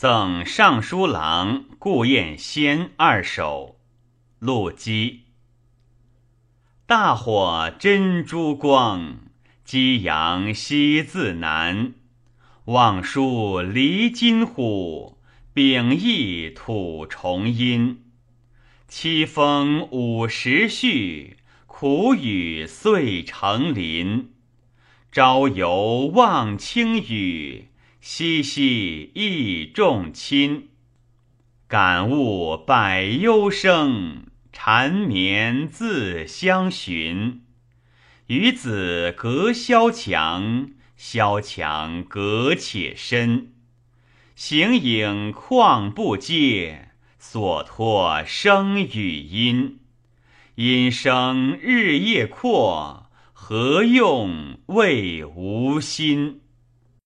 [0.00, 3.76] 赠尚书郎顾彦先二首。
[4.38, 5.24] 陆机。
[6.86, 9.18] 大火真珠光，
[9.62, 11.92] 激扬西自南。
[12.64, 15.18] 望舒离金虎，
[15.52, 18.02] 秉翼吐重阴。
[18.88, 21.36] 凄风五时绪，
[21.66, 24.32] 苦雨岁成林。
[25.12, 27.66] 朝游望清雨。
[28.00, 30.70] 夕夕忆众亲，
[31.68, 37.42] 感悟百忧生，缠绵自相寻。
[38.28, 43.52] 与子隔萧墙，萧墙隔且深。
[44.34, 49.78] 形影况不接，所托生与阴。
[50.54, 56.40] 阴生日夜阔，何用谓无心？